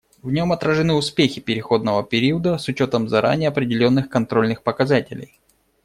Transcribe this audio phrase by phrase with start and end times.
[0.23, 5.37] В нем отражены успехи переходного периода с учетом заранее определенных контрольных показателей.